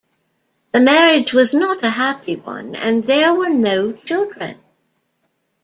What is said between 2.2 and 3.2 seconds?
one, and